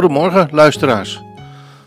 [0.00, 1.20] Goedemorgen, luisteraars.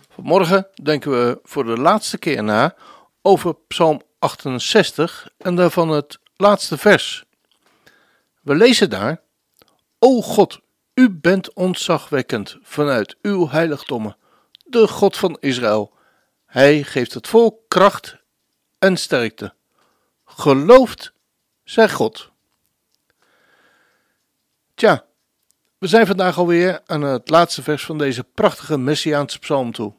[0.09, 2.76] Vanmorgen denken we voor de laatste keer na
[3.21, 7.23] over Psalm 68 en daarvan het laatste vers.
[8.41, 9.21] We lezen daar:
[9.99, 10.59] O God,
[10.94, 14.18] u bent ontzagwekkend vanuit uw heiligdommen,
[14.66, 15.93] de God van Israël.
[16.45, 18.18] Hij geeft het volk kracht
[18.80, 19.54] en sterkte.
[20.26, 21.13] Gelooft,
[21.63, 22.32] zij God.
[24.73, 25.05] Tja,
[25.83, 29.93] we zijn vandaag alweer aan het laatste vers van deze prachtige Messiaanse psalm toe.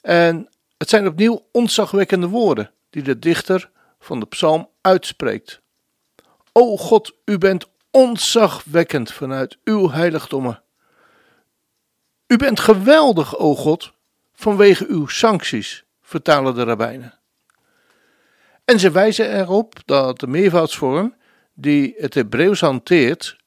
[0.00, 5.60] En het zijn opnieuw ontzagwekkende woorden die de dichter van de psalm uitspreekt.
[6.52, 10.62] O God, u bent ontzagwekkend vanuit uw heiligdommen.
[12.26, 13.92] U bent geweldig, o God,
[14.34, 17.18] vanwege uw sancties, vertalen de rabbijnen.
[18.64, 21.14] En ze wijzen erop dat de meervoudsvorm
[21.54, 23.37] die het Hebreeuws hanteert,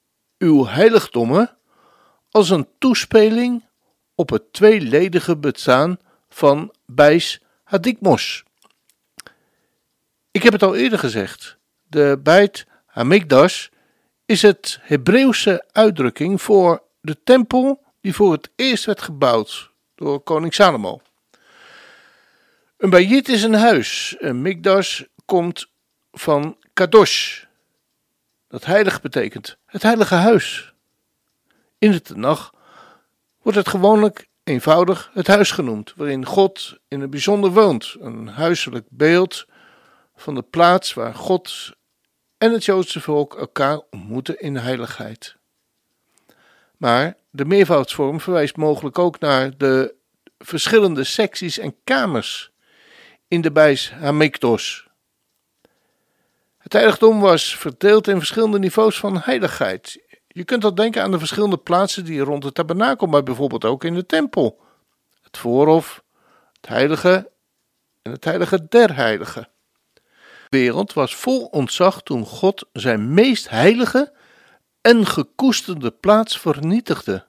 [0.42, 1.58] uw heiligdommen,
[2.32, 3.66] als een toespeling
[4.16, 5.98] op het tweeledige bestaan
[6.30, 8.44] van bijs hadikmos.
[10.32, 13.68] Ik heb het al eerder gezegd, de bijt Hamikdash
[14.26, 20.54] is het Hebreeuwse uitdrukking voor de tempel die voor het eerst werd gebouwd door koning
[20.54, 21.02] Salomo.
[22.78, 25.68] Een bayit is een huis, een mikdash komt
[26.12, 27.44] van kadosh,
[28.52, 30.74] dat heilig betekent, het heilige huis.
[31.78, 32.54] In de Tenach
[33.42, 38.86] wordt het gewoonlijk eenvoudig het huis genoemd, waarin God in het bijzonder woont, een huiselijk
[38.90, 39.46] beeld
[40.16, 41.72] van de plaats waar God
[42.38, 45.36] en het Joodse volk elkaar ontmoeten in heiligheid.
[46.78, 49.96] Maar de meervoudsvorm verwijst mogelijk ook naar de
[50.38, 52.52] verschillende secties en kamers
[53.28, 54.90] in de Bijs Hamikdos.
[56.72, 60.04] Het heiligdom was verdeeld in verschillende niveaus van heiligheid.
[60.28, 63.84] Je kunt dat denken aan de verschillende plaatsen die rond het tabernakel, maar bijvoorbeeld ook
[63.84, 64.62] in de tempel.
[65.22, 66.04] Het voorhof,
[66.54, 67.32] het heilige
[68.02, 69.50] en het heilige der heiligen
[70.50, 74.14] wereld was vol ontzag toen God zijn meest heilige
[74.82, 77.26] en gekoesterde plaats vernietigde.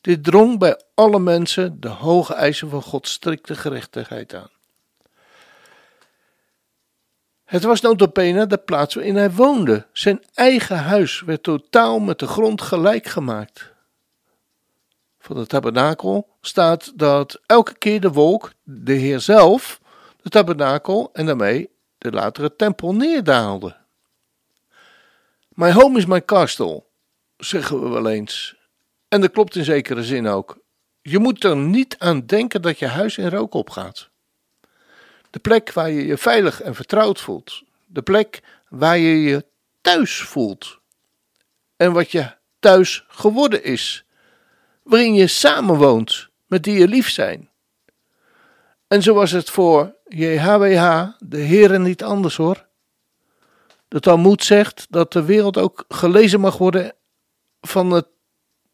[0.00, 4.57] Dit drong bij alle mensen de hoge eisen van Gods strikte gerechtigheid aan.
[7.48, 9.86] Het was notabene de plaats waarin hij woonde.
[9.92, 13.72] Zijn eigen huis werd totaal met de grond gelijk gemaakt.
[15.18, 19.80] Van de tabernakel staat dat elke keer de wolk, de Heer zelf,
[20.22, 23.76] de tabernakel en daarmee de latere tempel neerdaalde.
[25.48, 26.84] My home is my castle,
[27.36, 28.56] zeggen we wel eens.
[29.08, 30.58] En dat klopt in zekere zin ook.
[31.02, 34.07] Je moet er niet aan denken dat je huis in rook opgaat.
[35.30, 37.62] De plek waar je je veilig en vertrouwd voelt.
[37.86, 39.44] De plek waar je je
[39.80, 40.78] thuis voelt.
[41.76, 44.04] En wat je thuis geworden is.
[44.82, 47.48] Waarin je samenwoont met die je lief zijn.
[48.86, 52.66] En zo was het voor JHWH, de Heren niet anders hoor.
[53.88, 56.92] De Talmud zegt dat de wereld ook gelezen mag worden
[57.60, 58.06] van het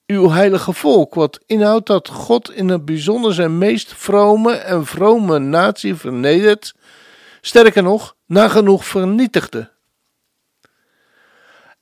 [0.07, 5.39] uw heilige volk, wat inhoudt dat God in het bijzonder zijn meest vrome en vrome
[5.39, 6.75] natie vernedert,
[7.41, 9.73] sterker nog, nagenoeg vernietigde.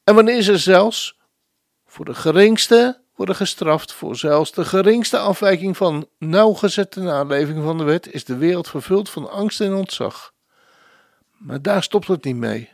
[0.05, 1.19] En wanneer ze zelfs
[1.87, 7.85] voor de geringste worden gestraft voor zelfs de geringste afwijking van nauwgezette naleving van de
[7.85, 10.33] wet, is de wereld vervuld van angst en ontzag.
[11.39, 12.71] Maar daar stopt het niet mee.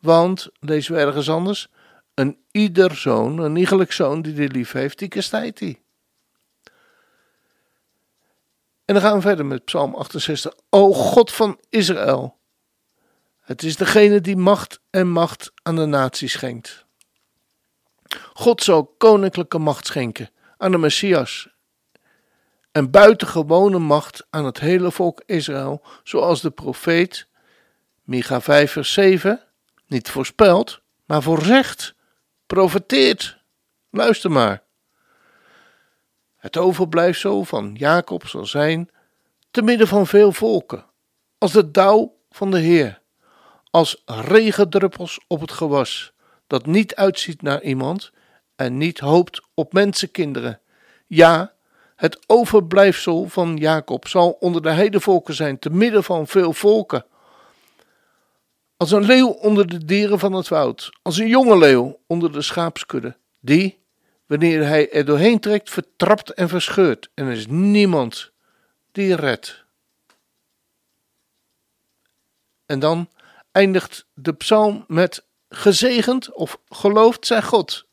[0.00, 1.68] Want, lezen we ergens anders,
[2.16, 5.82] een ieder zoon, een iegelijk zoon die die lief heeft, die kastijdt hij.
[8.84, 10.54] En dan gaan we verder met Psalm 68.
[10.70, 12.38] O God van Israël,
[13.40, 16.84] het is degene die macht en macht aan de natie schenkt.
[18.32, 21.48] God zal koninklijke macht schenken aan de Messias
[22.72, 27.28] en buitengewone macht aan het hele volk Israël, zoals de profeet
[28.02, 29.42] Micha 5 vers 7
[29.86, 31.94] niet voorspelt, maar voorzegt,
[32.46, 33.38] profeteert.
[33.90, 34.62] Luister maar.
[36.36, 38.90] Het overblijfsel van Jacob zal zijn
[39.50, 40.84] te midden van veel volken,
[41.38, 43.00] als de dauw van de Heer,
[43.70, 46.12] als regendruppels op het gewas
[46.46, 48.12] dat niet uitziet naar iemand
[48.56, 50.60] en niet hoopt op mensenkinderen.
[51.06, 51.54] Ja,
[51.96, 57.04] het overblijfsel van Jacob zal onder de heidevolken zijn, te midden van veel volken.
[58.76, 62.42] Als een leeuw onder de dieren van het woud, als een jonge leeuw onder de
[62.42, 63.78] schaapskudde, die,
[64.26, 68.32] wanneer hij er doorheen trekt, vertrapt en verscheurt, en er is niemand
[68.92, 69.64] die redt.
[72.66, 73.08] En dan
[73.52, 77.86] eindigt de psalm met gezegend of geloofd zij God.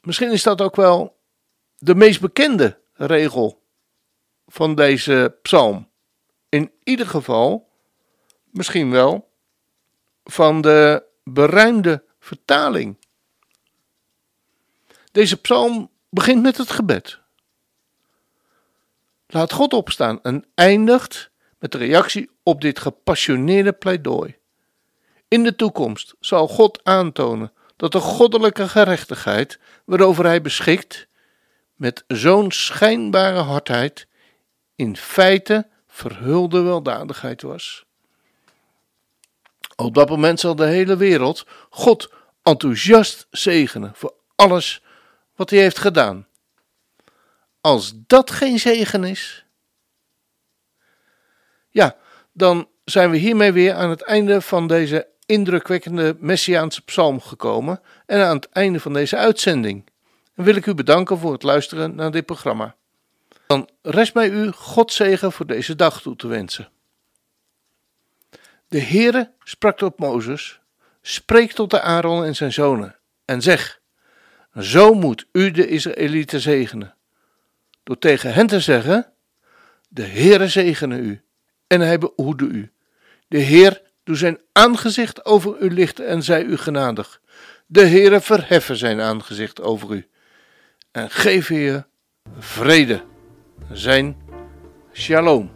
[0.00, 1.20] Misschien is dat ook wel
[1.76, 3.62] de meest bekende regel
[4.46, 5.88] van deze psalm.
[6.48, 7.65] In ieder geval,
[8.56, 9.32] misschien wel,
[10.24, 12.96] van de beruimde vertaling.
[15.12, 17.20] Deze psalm begint met het gebed.
[19.26, 24.36] Laat God opstaan en eindigt met de reactie op dit gepassioneerde pleidooi.
[25.28, 31.08] In de toekomst zal God aantonen dat de goddelijke gerechtigheid waarover hij beschikt,
[31.74, 34.06] met zo'n schijnbare hardheid,
[34.74, 37.85] in feite verhulde weldadigheid was.
[39.76, 42.12] Op dat moment zal de hele wereld God
[42.42, 44.82] enthousiast zegenen voor alles
[45.34, 46.26] wat hij heeft gedaan.
[47.60, 49.44] Als dat geen zegen is,
[51.70, 51.96] ja,
[52.32, 58.20] dan zijn we hiermee weer aan het einde van deze indrukwekkende Messiaanse psalm gekomen en
[58.20, 59.90] aan het einde van deze uitzending.
[60.34, 62.74] En wil ik u bedanken voor het luisteren naar dit programma.
[63.46, 66.68] Dan rest mij u God zegen voor deze dag toe te wensen.
[68.68, 70.60] De Heere sprak tot Mozes,
[71.02, 73.80] spreek tot de Aaron en zijn zonen en zeg,
[74.60, 76.94] zo moet u de Israëlieten zegenen,
[77.82, 79.12] door tegen hen te zeggen,
[79.88, 81.22] de Heere zegene u
[81.66, 82.70] en hij behoede u.
[83.28, 87.20] De Heer doe zijn aangezicht over u lichten en zij u genadig.
[87.66, 90.08] De Heere verheffen zijn aangezicht over u
[90.92, 91.84] en geef je
[92.38, 93.02] vrede.
[93.72, 94.16] Zijn
[94.92, 95.55] shalom.